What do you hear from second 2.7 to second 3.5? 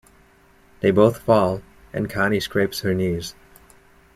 her knees.